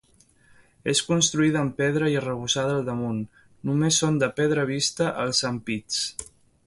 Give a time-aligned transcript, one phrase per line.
[0.93, 3.19] És construïda amb pedra i arrebossada al damunt,
[3.71, 6.01] només són de pedra vista els ampits.